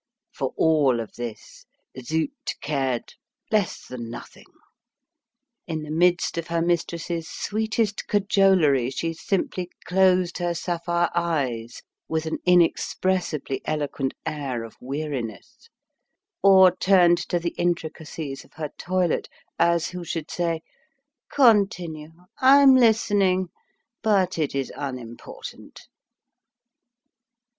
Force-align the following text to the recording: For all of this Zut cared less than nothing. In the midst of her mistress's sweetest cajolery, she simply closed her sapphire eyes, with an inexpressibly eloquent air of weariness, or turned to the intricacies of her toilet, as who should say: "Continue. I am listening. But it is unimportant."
For 0.33 0.51
all 0.57 0.99
of 0.99 1.13
this 1.13 1.67
Zut 2.01 2.55
cared 2.59 3.13
less 3.51 3.85
than 3.85 4.09
nothing. 4.09 4.47
In 5.67 5.83
the 5.83 5.91
midst 5.91 6.39
of 6.39 6.47
her 6.47 6.59
mistress's 6.63 7.29
sweetest 7.29 8.07
cajolery, 8.07 8.89
she 8.89 9.13
simply 9.13 9.69
closed 9.85 10.39
her 10.39 10.55
sapphire 10.55 11.11
eyes, 11.13 11.83
with 12.07 12.25
an 12.25 12.39
inexpressibly 12.47 13.61
eloquent 13.65 14.15
air 14.25 14.63
of 14.63 14.75
weariness, 14.81 15.69
or 16.41 16.75
turned 16.75 17.19
to 17.29 17.37
the 17.37 17.53
intricacies 17.59 18.43
of 18.43 18.53
her 18.53 18.69
toilet, 18.79 19.29
as 19.59 19.89
who 19.89 20.03
should 20.03 20.31
say: 20.31 20.63
"Continue. 21.31 22.11
I 22.39 22.63
am 22.63 22.75
listening. 22.75 23.49
But 24.01 24.39
it 24.39 24.55
is 24.55 24.73
unimportant." 24.75 25.79